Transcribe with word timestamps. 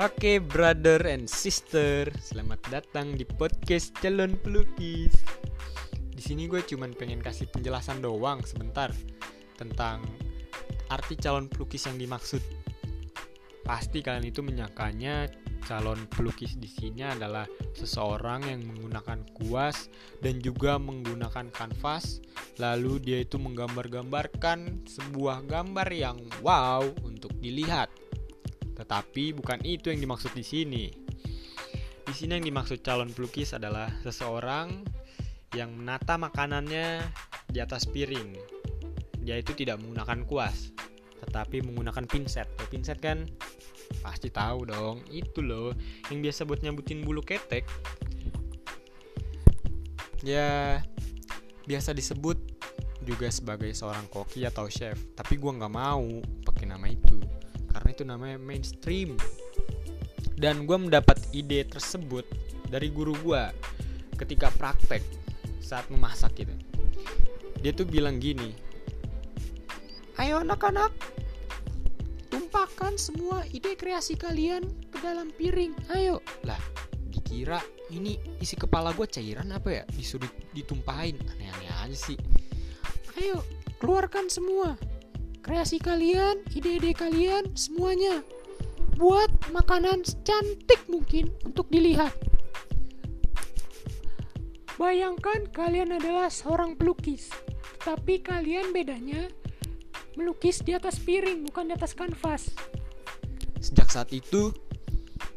Oke, 0.00 0.40
brother 0.40 1.04
and 1.12 1.28
sister, 1.28 2.08
selamat 2.24 2.72
datang 2.72 3.20
di 3.20 3.28
podcast 3.28 3.92
calon 4.00 4.32
pelukis. 4.40 5.12
Di 5.92 6.22
sini 6.24 6.48
gue 6.48 6.64
cuman 6.64 6.96
pengen 6.96 7.20
kasih 7.20 7.52
penjelasan 7.52 8.00
doang 8.00 8.40
sebentar 8.40 8.88
tentang 9.60 10.00
arti 10.88 11.20
calon 11.20 11.52
pelukis 11.52 11.84
yang 11.84 12.00
dimaksud. 12.00 12.40
Pasti 13.60 14.00
kalian 14.00 14.24
itu 14.24 14.40
menyangkanya 14.40 15.28
calon 15.68 16.08
pelukis 16.08 16.56
di 16.56 16.72
sini 16.72 17.04
adalah 17.04 17.44
seseorang 17.76 18.48
yang 18.48 18.64
menggunakan 18.72 19.20
kuas 19.36 19.92
dan 20.24 20.40
juga 20.40 20.80
menggunakan 20.80 21.52
kanvas, 21.52 22.24
lalu 22.56 23.04
dia 23.04 23.20
itu 23.20 23.36
menggambar-gambarkan 23.36 24.80
sebuah 24.88 25.44
gambar 25.44 25.92
yang 25.92 26.16
wow 26.40 26.88
untuk 27.04 27.36
dilihat. 27.36 27.92
Tetapi 28.80 29.36
bukan 29.36 29.60
itu 29.60 29.92
yang 29.92 30.00
dimaksud 30.00 30.32
di 30.32 30.40
sini. 30.40 30.88
Di 32.00 32.14
sini 32.16 32.40
yang 32.40 32.48
dimaksud 32.48 32.80
calon 32.80 33.12
pelukis 33.12 33.52
adalah 33.52 33.92
seseorang 34.00 34.88
yang 35.52 35.76
menata 35.76 36.16
makanannya 36.16 37.04
di 37.44 37.60
atas 37.60 37.84
piring. 37.84 38.40
Dia 39.20 39.36
itu 39.36 39.52
tidak 39.52 39.84
menggunakan 39.84 40.24
kuas, 40.24 40.72
tetapi 41.20 41.60
menggunakan 41.60 42.08
pinset. 42.08 42.48
Tuh, 42.56 42.66
pinset 42.72 42.96
kan 43.04 43.28
pasti 44.00 44.32
tahu 44.32 44.64
dong, 44.64 45.04
itu 45.12 45.44
loh 45.44 45.76
yang 46.08 46.24
biasa 46.24 46.48
buat 46.48 46.64
nyambutin 46.64 47.04
bulu 47.04 47.20
ketek. 47.20 47.68
Ya, 50.24 50.80
biasa 51.68 51.92
disebut 51.92 52.40
juga 53.04 53.28
sebagai 53.28 53.76
seorang 53.76 54.08
koki 54.08 54.48
atau 54.48 54.72
chef, 54.72 54.96
tapi 55.12 55.36
gua 55.36 55.52
nggak 55.52 55.74
mau 55.74 56.24
pakai 56.48 56.64
nama 56.64 56.88
itu 56.88 57.20
itu 57.90 58.06
namanya 58.06 58.38
mainstream. 58.38 59.18
Dan 60.40 60.64
gue 60.64 60.78
mendapat 60.78 61.20
ide 61.36 61.68
tersebut 61.68 62.24
dari 62.70 62.88
guru 62.88 63.12
gue 63.20 63.42
ketika 64.16 64.48
praktek 64.54 65.04
saat 65.60 65.84
memasak 65.92 66.32
gitu. 66.38 66.54
Dia 67.60 67.76
tuh 67.76 67.84
bilang 67.84 68.16
gini 68.16 68.70
ayo 70.20 70.44
anak-anak 70.44 70.92
tumpahkan 72.28 73.00
semua 73.00 73.40
ide 73.56 73.72
kreasi 73.72 74.20
kalian 74.20 74.68
ke 74.92 75.00
dalam 75.00 75.32
piring. 75.32 75.72
Ayo. 75.96 76.20
Lah 76.44 76.60
dikira 77.08 77.58
ini 77.88 78.20
isi 78.36 78.54
kepala 78.54 78.92
gue 78.92 79.08
cairan 79.08 79.48
apa 79.48 79.80
ya? 79.80 79.82
Disuruh 79.88 80.28
ditumpahin. 80.52 81.16
Aneh-aneh 81.32 81.72
aja 81.72 81.96
sih. 81.96 82.20
Ayo 83.16 83.40
keluarkan 83.80 84.28
semua 84.28 84.76
kreasi 85.40 85.80
kalian, 85.80 86.44
ide-ide 86.52 86.92
kalian, 86.92 87.56
semuanya. 87.56 88.20
Buat 89.00 89.32
makanan 89.50 90.04
cantik 90.24 90.84
mungkin 90.86 91.32
untuk 91.44 91.68
dilihat. 91.72 92.12
Bayangkan 94.76 95.48
kalian 95.52 96.00
adalah 96.00 96.32
seorang 96.32 96.76
pelukis, 96.76 97.28
tapi 97.84 98.24
kalian 98.24 98.72
bedanya 98.72 99.28
melukis 100.16 100.64
di 100.64 100.72
atas 100.72 100.96
piring 101.00 101.44
bukan 101.48 101.68
di 101.68 101.76
atas 101.76 101.92
kanvas. 101.92 102.48
Sejak 103.60 103.92
saat 103.92 104.08
itu, 104.12 104.52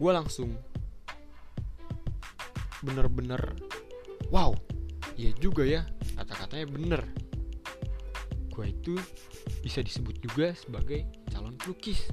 gue 0.00 0.12
langsung 0.12 0.56
bener-bener 2.80 3.40
wow, 4.32 4.56
iya 5.20 5.32
juga 5.36 5.68
ya, 5.68 5.84
kata-katanya 6.16 6.66
bener 6.72 7.02
gue 8.56 8.72
itu 8.72 8.96
bisa 9.60 9.84
disebut 9.84 10.16
juga 10.24 10.56
sebagai 10.56 11.04
calon 11.28 11.60
pelukis. 11.60 12.08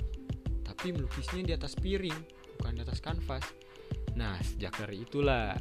Tapi 0.67 0.91
melukisnya 0.91 1.41
di 1.47 1.53
atas 1.55 1.79
piring 1.79 2.19
bukan 2.59 2.75
di 2.75 2.81
atas 2.83 2.99
kanvas. 2.99 3.47
Nah 4.19 4.35
sejak 4.43 4.75
dari 4.75 5.07
itulah 5.07 5.55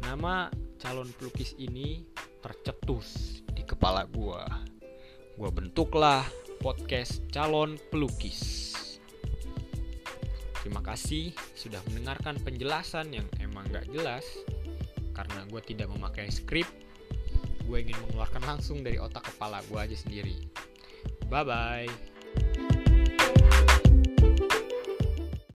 nama 0.00 0.48
calon 0.80 1.12
pelukis 1.20 1.52
ini 1.60 2.08
tercetus 2.40 3.38
di 3.52 3.62
kepala 3.62 4.08
gue 4.08 4.72
gue 5.36 5.50
bentuklah 5.52 6.24
podcast 6.60 7.24
calon 7.32 7.76
pelukis. 7.92 8.72
Terima 10.62 10.78
kasih 10.78 11.34
sudah 11.58 11.82
mendengarkan 11.90 12.38
penjelasan 12.40 13.10
yang 13.10 13.26
emang 13.42 13.66
gak 13.74 13.90
jelas 13.90 14.22
karena 15.12 15.42
gue 15.50 15.60
tidak 15.66 15.90
memakai 15.90 16.30
skrip 16.30 16.64
gue 17.64 17.78
ingin 17.80 17.98
mengeluarkan 18.06 18.42
langsung 18.44 18.82
dari 18.82 18.98
otak 18.98 19.32
kepala 19.32 19.62
gue 19.66 19.78
aja 19.78 19.96
sendiri. 19.96 20.36
Bye 21.30 21.44
bye. 21.46 22.11